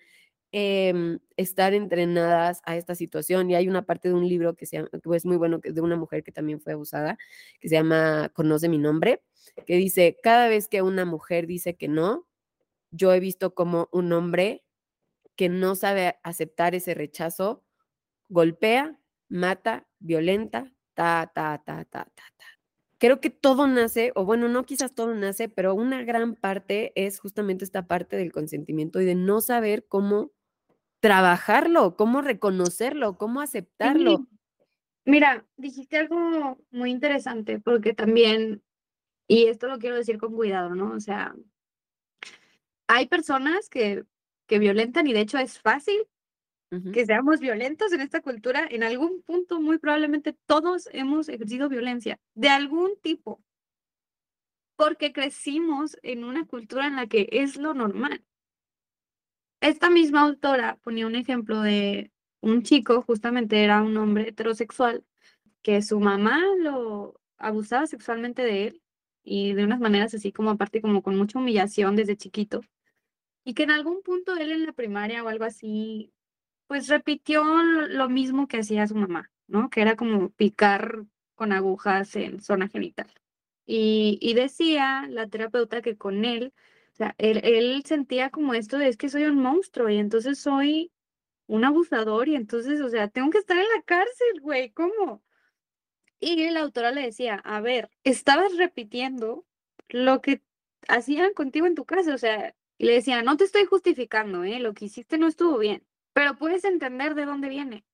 [0.52, 3.50] em, estar entrenadas a esta situación.
[3.50, 5.74] Y hay una parte de un libro que, se que es muy bueno, que es
[5.74, 7.18] de una mujer que también fue abusada,
[7.61, 9.22] que se llama Conoce mi nombre,
[9.66, 12.26] que dice, cada vez que una mujer dice que no,
[12.90, 14.64] yo he visto como un hombre
[15.37, 17.65] que no sabe aceptar ese rechazo,
[18.28, 22.56] golpea, mata, violenta, ta, ta, ta, ta, ta, ta
[22.98, 27.20] creo que todo nace, o bueno, no quizás todo nace, pero una gran parte es
[27.20, 30.32] justamente esta parte del consentimiento y de no saber cómo
[31.00, 34.26] trabajarlo, cómo reconocerlo, cómo aceptarlo.
[35.04, 38.62] Mira, dijiste algo muy interesante porque también,
[39.28, 40.92] y esto lo quiero decir con cuidado, ¿no?
[40.92, 41.34] O sea,
[42.88, 44.04] hay personas que,
[44.46, 46.08] que violentan y de hecho es fácil
[46.92, 52.18] que seamos violentos en esta cultura, en algún punto muy probablemente todos hemos ejercido violencia
[52.35, 53.40] de algún tipo,
[54.76, 58.24] porque crecimos en una cultura en la que es lo normal.
[59.61, 65.05] Esta misma autora ponía un ejemplo de un chico, justamente era un hombre heterosexual,
[65.62, 68.83] que su mamá lo abusaba sexualmente de él
[69.22, 72.61] y de unas maneras así como aparte como con mucha humillación desde chiquito.
[73.44, 76.12] Y que en algún punto él en la primaria o algo así
[76.66, 79.70] pues repitió lo mismo que hacía su mamá, ¿no?
[79.70, 83.12] Que era como picar con agujas en zona genital.
[83.66, 86.52] Y, y decía la terapeuta que con él,
[86.92, 90.38] o sea, él, él sentía como esto de es que soy un monstruo y entonces
[90.38, 90.92] soy
[91.46, 95.22] un abusador y entonces, o sea, tengo que estar en la cárcel, güey, ¿cómo?
[96.18, 99.46] Y la autora le decía, a ver, estabas repitiendo
[99.88, 100.42] lo que
[100.88, 104.59] hacían contigo en tu casa, o sea, y le decía, no te estoy justificando, ¿eh?
[104.61, 107.85] Lo que hiciste no estuvo bien, pero puedes entender de dónde viene.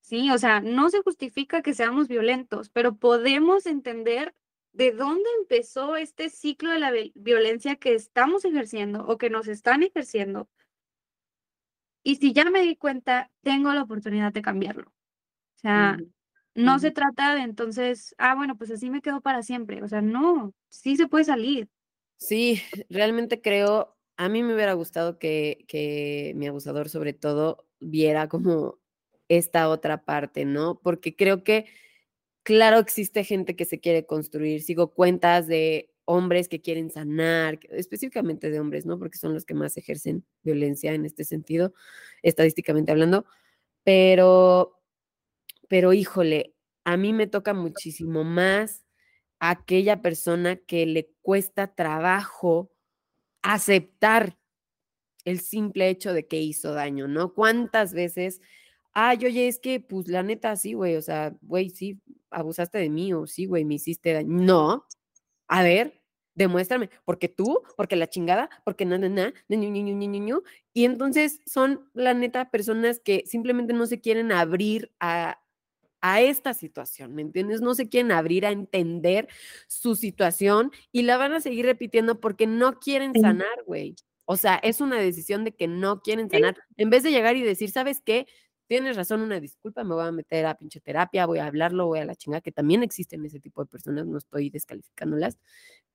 [0.00, 4.32] Sí, o sea, no se justifica que seamos violentos, pero podemos entender
[4.70, 9.82] de dónde empezó este ciclo de la violencia que estamos ejerciendo o que nos están
[9.82, 10.48] ejerciendo.
[12.04, 14.86] Y si ya me di cuenta, tengo la oportunidad de cambiarlo.
[14.86, 15.98] O sea,
[16.54, 19.82] no se trata de entonces, ah, bueno, pues así me quedo para siempre.
[19.82, 21.68] O sea, no, sí se puede salir.
[22.18, 28.28] Sí, realmente creo, a mí me hubiera gustado que, que mi abusador sobre todo viera
[28.28, 28.78] como
[29.28, 30.78] esta otra parte, ¿no?
[30.82, 31.64] Porque creo que,
[32.42, 34.62] claro, existe gente que se quiere construir.
[34.62, 38.98] Sigo cuentas de hombres que quieren sanar, específicamente de hombres, ¿no?
[38.98, 41.72] Porque son los que más ejercen violencia en este sentido,
[42.22, 43.24] estadísticamente hablando.
[43.84, 44.82] Pero,
[45.66, 46.54] pero híjole,
[46.84, 48.84] a mí me toca muchísimo más
[49.38, 52.69] aquella persona que le cuesta trabajo
[53.42, 54.36] aceptar
[55.24, 57.34] el simple hecho de que hizo daño, ¿no?
[57.34, 58.40] ¿Cuántas veces,
[58.92, 62.00] ay, oye, es que, pues, la neta, sí, güey, o sea, güey, sí,
[62.30, 64.28] abusaste de mí, o sí, güey, me hiciste daño.
[64.30, 64.86] No,
[65.48, 66.02] a ver,
[66.34, 69.56] demuéstrame, porque tú, porque la chingada, porque nada, nada, na,
[70.72, 75.40] y entonces son, la neta, personas que simplemente no se quieren abrir a,
[76.00, 77.60] a esta situación, ¿me entiendes?
[77.60, 79.28] No se quieren abrir a entender
[79.68, 83.96] su situación y la van a seguir repitiendo porque no quieren sanar, güey.
[84.24, 86.56] O sea, es una decisión de que no quieren sanar.
[86.76, 88.26] En vez de llegar y decir, ¿sabes qué?
[88.68, 91.98] Tienes razón, una disculpa, me voy a meter a pinche terapia, voy a hablarlo, voy
[91.98, 95.38] a la chingada, que también existen ese tipo de personas, no estoy descalificándolas.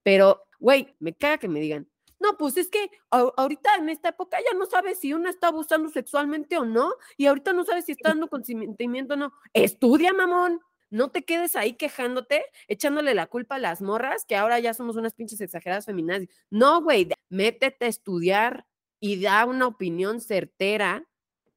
[0.04, 1.88] Pero, güey, me caga que me digan,
[2.20, 5.90] no, pues es que ahorita en esta época ya no sabes si una está abusando
[5.90, 9.34] sexualmente o no, y ahorita no sabes si está dando consentimiento o no.
[9.54, 10.62] Estudia, mamón.
[10.92, 14.96] No te quedes ahí quejándote, echándole la culpa a las morras, que ahora ya somos
[14.96, 16.30] unas pinches exageradas feminazis.
[16.50, 18.66] No, güey, métete a estudiar
[19.00, 21.06] y da una opinión certera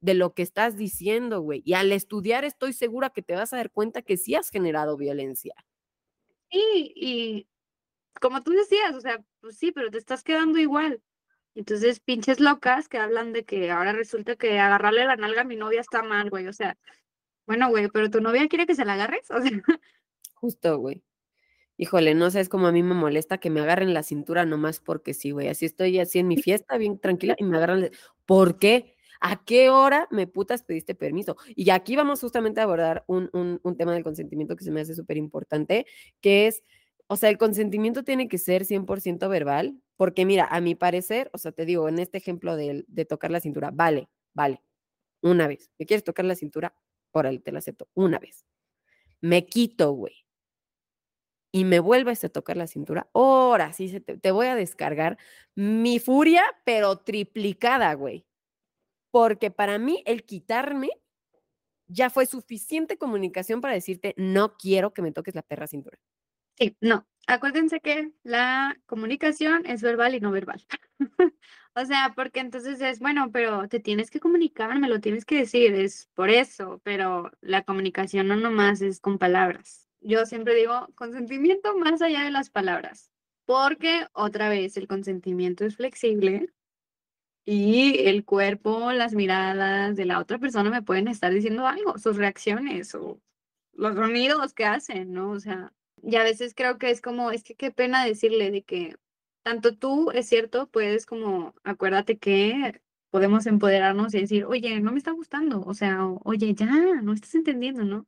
[0.01, 1.61] de lo que estás diciendo, güey.
[1.63, 4.97] Y al estudiar estoy segura que te vas a dar cuenta que sí has generado
[4.97, 5.53] violencia.
[6.51, 7.47] Sí, y
[8.21, 11.01] como tú decías, o sea, pues sí, pero te estás quedando igual.
[11.55, 15.55] Entonces, pinches locas que hablan de que ahora resulta que agarrarle la nalga a mi
[15.55, 16.47] novia está mal, güey.
[16.47, 16.77] O sea,
[17.45, 19.29] bueno, güey, pero tu novia quiere que se la agarres.
[19.31, 19.51] O sea.
[20.35, 21.03] Justo, güey.
[21.77, 24.79] Híjole, no sé, es como a mí me molesta que me agarren la cintura nomás
[24.79, 25.47] porque sí, güey.
[25.47, 27.89] Así estoy así en mi fiesta, bien tranquila, y me agarran.
[28.25, 28.95] ¿Por qué?
[29.21, 31.35] ¿A qué hora me putas pediste permiso?
[31.55, 34.81] Y aquí vamos justamente a abordar un, un, un tema del consentimiento que se me
[34.81, 35.85] hace súper importante,
[36.21, 36.63] que es
[37.11, 41.39] o sea, el consentimiento tiene que ser 100% verbal, porque mira, a mi parecer, o
[41.39, 44.61] sea, te digo, en este ejemplo de, tocar la cintura, vale, vale,
[45.21, 45.71] una vez.
[45.79, 46.75] ¿Me quieres tocar la cintura?
[47.11, 48.45] Órale, te la acepto, una vez.
[49.21, 50.27] Me quito, güey.
[51.51, 55.17] Y me vuelves a tocar la cintura, ahora sí te, te voy a descargar
[55.55, 58.27] mi furia, pero triplicada, güey.
[59.09, 60.89] Porque para mí el quitarme
[61.87, 65.99] ya fue suficiente comunicación para decirte, no quiero que me toques la perra cintura.
[66.59, 67.07] Sí, no.
[67.27, 70.65] Acuérdense que la comunicación es verbal y no verbal.
[71.75, 75.37] o sea, porque entonces es, bueno, pero te tienes que comunicar, me lo tienes que
[75.37, 79.87] decir, es por eso, pero la comunicación no nomás es con palabras.
[80.01, 83.11] Yo siempre digo consentimiento más allá de las palabras,
[83.45, 86.49] porque otra vez el consentimiento es flexible
[87.45, 92.17] y el cuerpo, las miradas de la otra persona me pueden estar diciendo algo, sus
[92.17, 93.21] reacciones o
[93.73, 95.31] los sonidos que hacen, ¿no?
[95.31, 98.63] O sea, y a veces creo que es como, es que qué pena decirle de
[98.63, 98.95] que
[99.43, 104.97] tanto tú, es cierto, puedes como, acuérdate que podemos empoderarnos y decir, oye, no me
[104.97, 108.07] está gustando, o sea, oye, ya, no estás entendiendo, ¿no?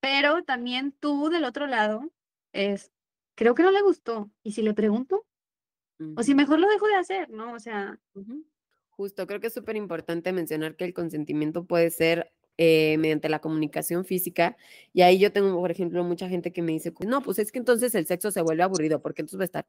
[0.00, 2.10] Pero también tú del otro lado
[2.52, 2.90] es,
[3.34, 4.30] creo que no le gustó.
[4.42, 5.26] ¿Y si le pregunto?
[6.16, 7.52] O si mejor lo dejo de hacer, ¿no?
[7.52, 8.00] O sea.
[8.88, 13.38] Justo, creo que es súper importante mencionar que el consentimiento puede ser eh, mediante la
[13.40, 14.54] comunicación física.
[14.92, 17.58] Y ahí yo tengo, por ejemplo, mucha gente que me dice, no, pues es que
[17.58, 19.66] entonces el sexo se vuelve aburrido, porque entonces va a estar,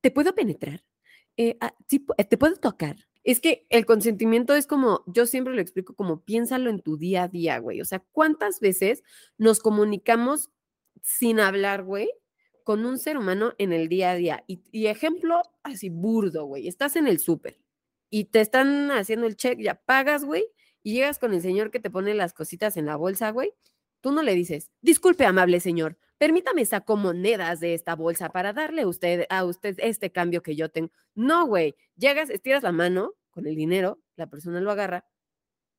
[0.00, 0.82] ¿te puedo penetrar?
[1.36, 1.74] Eh, ah,
[2.16, 2.96] eh, ¿Te puedo tocar?
[3.24, 7.24] Es que el consentimiento es como, yo siempre lo explico como, piénsalo en tu día
[7.24, 7.82] a día, güey.
[7.82, 9.02] O sea, ¿cuántas veces
[9.36, 10.48] nos comunicamos
[11.02, 12.08] sin hablar, güey?
[12.64, 14.44] con un ser humano en el día a día.
[14.46, 16.68] Y, ejemplo así burdo, güey.
[16.68, 17.58] Estás en el súper
[18.10, 20.44] y te están haciendo el check, ya pagas, güey,
[20.82, 23.52] y llegas con el señor que te pone las cositas en la bolsa, güey,
[24.00, 28.86] tú no le dices, disculpe, amable señor, permítame saco monedas de esta bolsa para darle
[28.86, 30.90] usted, a usted este cambio que yo tengo.
[31.14, 35.06] No, güey, llegas, estiras la mano con el dinero, la persona lo agarra,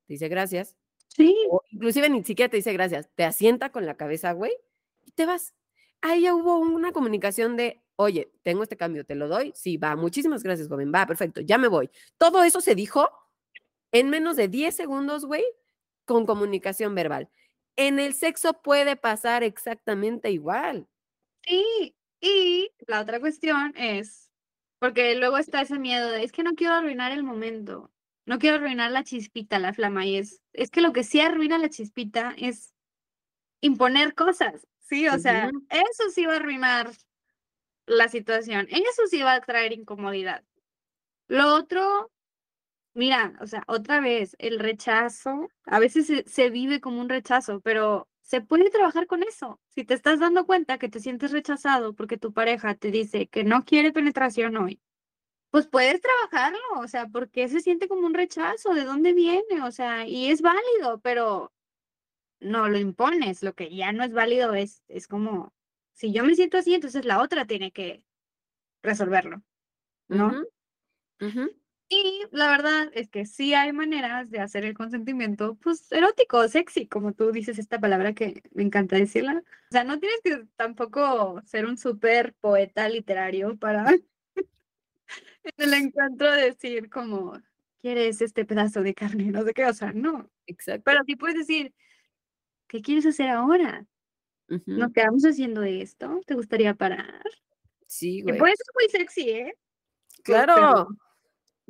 [0.07, 0.77] te dice gracias.
[1.07, 1.35] Sí.
[1.51, 4.53] O inclusive ni siquiera te dice gracias, te asienta con la cabeza, güey,
[5.05, 5.53] y te vas.
[6.01, 9.51] Ahí ya hubo una comunicación de, oye, tengo este cambio, te lo doy.
[9.55, 11.89] Sí, va, muchísimas gracias, joven, va, perfecto, ya me voy.
[12.17, 13.09] Todo eso se dijo
[13.91, 15.43] en menos de 10 segundos, güey,
[16.05, 17.29] con comunicación verbal.
[17.75, 20.87] En el sexo puede pasar exactamente igual.
[21.43, 24.29] Sí, y la otra cuestión es,
[24.79, 27.91] porque luego está ese miedo de, es que no quiero arruinar el momento,
[28.25, 31.57] no quiero arruinar la chispita, la flama, y es, es que lo que sí arruina
[31.57, 32.73] la chispita es
[33.61, 36.91] imponer cosas, sí, o sea, eso sí va a arruinar
[37.87, 40.43] la situación, eso sí va a traer incomodidad.
[41.27, 42.11] Lo otro
[42.93, 48.09] Mira, o sea, otra vez, el rechazo, a veces se, vive como un rechazo, pero
[48.21, 49.61] se puede trabajar con eso.
[49.69, 53.43] Si te estás dando cuenta que te sientes rechazado porque tu pareja te dice que
[53.45, 54.81] no quiere penetración hoy,
[55.51, 59.63] pues puedes trabajarlo, o sea, porque se siente como un rechazo, ¿de dónde viene?
[59.63, 61.53] O sea, y es válido, pero
[62.39, 65.53] no lo impones, lo que ya no es válido es, es como,
[65.93, 68.03] si yo me siento así, entonces la otra tiene que
[68.81, 69.43] resolverlo,
[70.07, 70.43] ¿no?
[71.93, 76.87] Y la verdad es que sí hay maneras de hacer el consentimiento, pues erótico, sexy,
[76.87, 79.43] como tú dices esta palabra que me encanta decirla.
[79.43, 83.89] O sea, no tienes que tampoco ser un súper poeta literario para
[85.43, 87.33] en el encuentro decir como,
[87.81, 89.25] ¿quieres este pedazo de carne?
[89.25, 90.31] No sé qué, o sea, no.
[90.47, 90.83] Exacto.
[90.85, 91.73] Pero sí puedes decir,
[92.67, 93.85] ¿qué quieres hacer ahora?
[94.65, 96.21] ¿Nos quedamos haciendo esto?
[96.25, 97.21] ¿Te gustaría parar?
[97.85, 98.37] Sí, güey.
[98.37, 99.57] puede ser muy sexy, ¿eh?
[100.23, 100.87] Claro.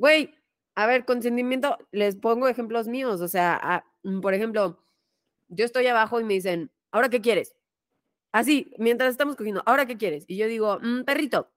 [0.02, 0.34] Güey,
[0.74, 4.82] a ver, consentimiento, les pongo ejemplos míos, o sea, mm, por ejemplo,
[5.48, 7.54] yo estoy abajo y me dicen, ¿ahora qué quieres?
[8.32, 10.24] Así, mientras estamos cogiendo, ¿ahora qué quieres?
[10.28, 11.50] Y yo digo, "Mm, perrito.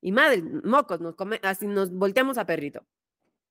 [0.00, 2.84] Y madre, mocos, nos come, así nos volteamos a perrito.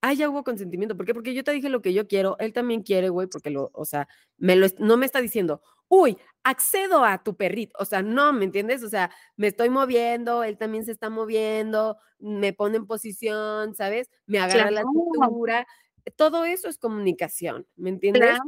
[0.01, 0.97] Ah, ya hubo consentimiento.
[0.97, 1.13] ¿Por qué?
[1.13, 3.85] Porque yo te dije lo que yo quiero, él también quiere, güey, porque lo, o
[3.85, 4.07] sea,
[4.37, 7.75] me lo, no me está diciendo, uy, accedo a tu perrito.
[7.79, 8.83] O sea, no, ¿me entiendes?
[8.83, 14.09] O sea, me estoy moviendo, él también se está moviendo, me pone en posición, ¿sabes?
[14.25, 15.67] Me agarra la cintura.
[16.15, 18.21] Todo eso es comunicación, ¿me entiendes?
[18.21, 18.43] Claro.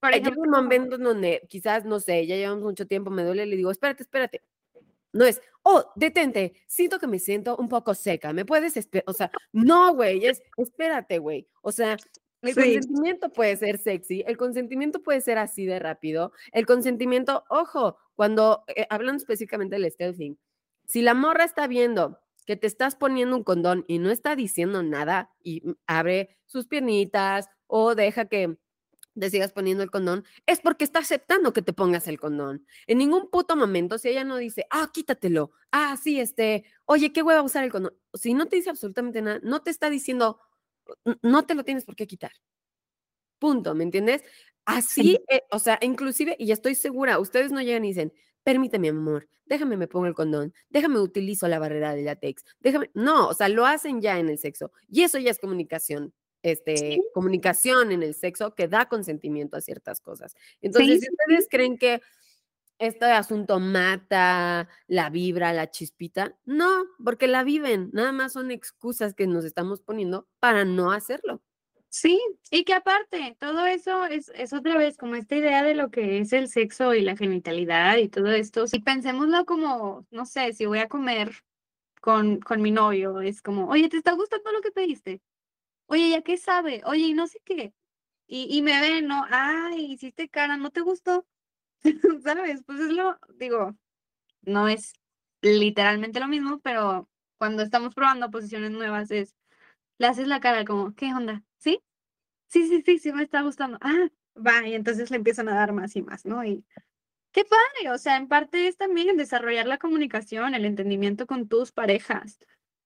[0.00, 3.10] Por Eh, Llega ejemplo, un momento en donde quizás, no sé, ya llevamos mucho tiempo,
[3.10, 4.42] me duele, le digo, espérate, espérate.
[5.12, 9.04] No es, oh, detente, siento que me siento un poco seca, ¿me puedes esperar?
[9.08, 11.48] O sea, no, güey, es, espérate, güey.
[11.62, 11.96] O sea,
[12.42, 12.54] el Sí.
[12.56, 18.64] consentimiento puede ser sexy, el consentimiento puede ser así de rápido, el consentimiento, ojo, cuando,
[18.68, 20.38] eh, hablando específicamente del stealthing,
[20.86, 24.82] si la morra está viendo que te estás poniendo un condón y no está diciendo
[24.82, 28.58] nada y mm, abre sus piernitas o deja que
[29.18, 32.64] te sigas poniendo el condón, es porque está aceptando que te pongas el condón.
[32.86, 37.22] En ningún puto momento, si ella no dice, ah, quítatelo, ah, sí, este, oye, qué
[37.22, 37.94] hueva usar el condón.
[38.14, 40.49] Si no te dice absolutamente nada, no te está diciendo, "N-
[41.22, 42.32] no te lo tienes por qué quitar.
[43.38, 44.22] Punto, ¿me entiendes?
[44.64, 48.12] Así, eh, o sea, inclusive, y estoy segura, ustedes no llegan y dicen,
[48.44, 53.28] permíteme, amor, déjame me pongo el condón, déjame utilizo la barrera de látex, déjame, no,
[53.28, 56.12] o sea, lo hacen ya en el sexo, y eso ya es comunicación,
[56.42, 60.34] este, comunicación en el sexo que da consentimiento a ciertas cosas.
[60.60, 62.00] Entonces, si ustedes creen que
[62.80, 66.68] este asunto mata la vibra, la chispita, no,
[67.04, 71.42] porque la viven, nada más son excusas que nos estamos poniendo para no hacerlo.
[71.92, 72.20] Sí,
[72.50, 76.18] y que aparte, todo eso es, es otra vez como esta idea de lo que
[76.20, 78.66] es el sexo y la genitalidad y todo esto.
[78.68, 81.32] Si pensémoslo como, no sé, si voy a comer
[82.00, 85.22] con, con mi novio, es como, oye, ¿te está gustando lo que pediste?
[85.86, 86.82] Oye, ¿ya qué sabe?
[86.86, 87.74] Oye, y no sé qué.
[88.28, 89.24] Y, y me ven, ¿no?
[89.30, 91.26] Ay, hiciste cara, ¿no te gustó?
[92.22, 92.62] ¿Sabes?
[92.64, 93.76] Pues es lo, digo,
[94.42, 94.92] no es
[95.42, 97.08] literalmente lo mismo, pero
[97.38, 99.34] cuando estamos probando posiciones nuevas es,
[99.98, 101.42] le haces la cara como, ¿qué onda?
[101.58, 101.80] ¿Sí?
[102.48, 103.78] Sí, sí, sí, sí me está gustando.
[103.80, 106.44] Ah, va, y entonces le empiezan a dar más y más, ¿no?
[106.44, 106.64] Y
[107.32, 111.72] qué padre, o sea, en parte es también desarrollar la comunicación, el entendimiento con tus
[111.72, 112.38] parejas.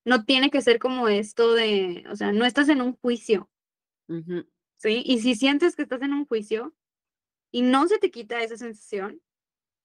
[0.05, 3.49] No tiene que ser como esto de, o sea, no estás en un juicio.
[4.77, 5.03] ¿sí?
[5.05, 6.75] Y si sientes que estás en un juicio
[7.55, 9.23] y no se te quita esa sensación,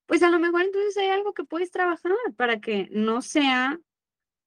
[0.07, 3.80] pues a lo mejor entonces hay algo que puedes trabajar para que no sea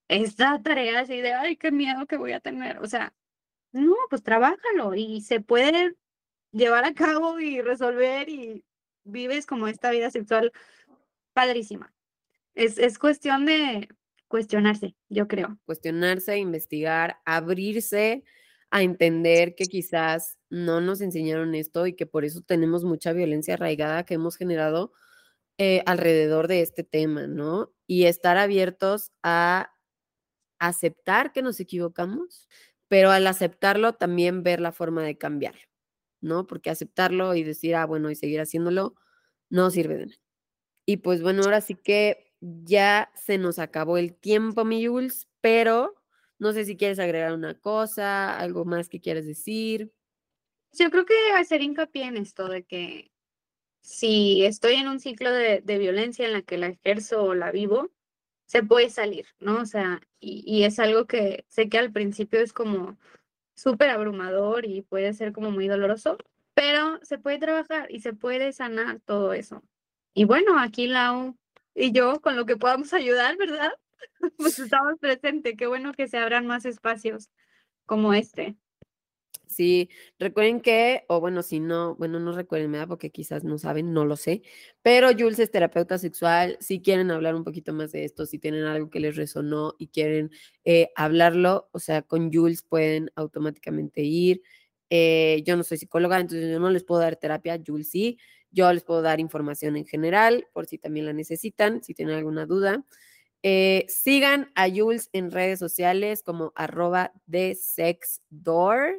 [0.09, 2.81] esta tarea así de, ay, qué miedo que voy a tener.
[2.81, 3.15] O sea,
[3.71, 5.95] no, pues trabájalo y se puede
[6.51, 8.65] llevar a cabo y resolver y
[9.05, 10.51] vives como esta vida sexual
[11.33, 11.95] padrísima.
[12.57, 13.89] Es, es cuestión de
[14.27, 15.61] cuestionarse, yo creo.
[15.65, 18.25] cuestionarse, investigar, abrirse
[18.73, 23.55] a entender que quizás no nos enseñaron esto y que por eso tenemos mucha violencia
[23.55, 24.93] arraigada que hemos generado
[25.59, 27.73] eh, alrededor de este tema, ¿no?
[27.87, 29.73] Y estar abiertos a
[30.59, 32.49] aceptar que nos equivocamos,
[32.89, 35.63] pero al aceptarlo también ver la forma de cambiarlo,
[36.23, 36.47] ¿no?
[36.47, 38.95] Porque aceptarlo y decir, ah, bueno, y seguir haciéndolo,
[39.51, 40.21] no sirve de nada.
[40.87, 46.02] Y pues bueno, ahora sí que ya se nos acabó el tiempo, mi Jules, pero
[46.43, 49.93] no sé si quieres agregar una cosa, algo más que quieras decir.
[50.73, 53.13] Yo creo que hacer hincapié en esto de que
[53.81, 57.93] si estoy en un ciclo de, violencia en la que la ejerzo o la vivo,
[58.47, 59.61] se puede salir, ¿no?
[59.61, 62.99] O sea, y, y es algo que sé que al principio es como
[63.55, 66.19] súper abrumador y puede ser como muy doloroso,
[66.55, 69.63] pero se puede trabajar y se puede sanar todo eso.
[70.13, 71.37] Y bueno, aquí Lau
[71.73, 73.73] y yo, con lo que podamos ayudar, ¿verdad?
[74.37, 75.55] Pues estamos presentes.
[75.57, 77.31] Qué bueno que se abran más espacios
[77.87, 78.57] como este.
[79.53, 82.89] Sí, recuerden que, o bueno, si no, bueno, no recuerden, ¿verdad?
[82.89, 84.43] Porque quizás no saben, no lo sé,
[84.81, 88.65] pero Jules es terapeuta sexual, si quieren hablar un poquito más de esto, si tienen
[88.65, 90.31] algo que les resonó y quieren
[90.65, 94.43] eh, hablarlo, o sea, con Jules pueden automáticamente ir.
[94.89, 98.19] Eh, yo no soy psicóloga, entonces yo no les puedo dar terapia, Jules sí,
[98.51, 102.47] yo les puedo dar información en general, por si también la necesitan, si tienen alguna
[102.47, 102.85] duda.
[103.43, 108.99] Eh, sigan a Jules en redes sociales como arroba de sexdoor.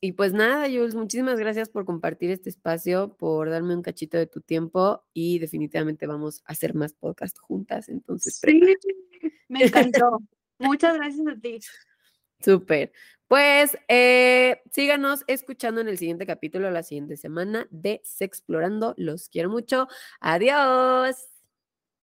[0.00, 4.26] Y pues nada, Jules, muchísimas gracias por compartir este espacio, por darme un cachito de
[4.26, 7.88] tu tiempo y definitivamente vamos a hacer más podcast juntas.
[7.88, 8.60] Entonces, Sí,
[9.48, 10.18] me encantó.
[10.58, 11.58] Muchas gracias a ti.
[12.40, 12.92] súper.
[13.28, 18.94] Pues eh, síganos escuchando en el siguiente capítulo la siguiente semana de Sexplorando.
[18.98, 19.88] Los quiero mucho.
[20.20, 21.33] Adiós.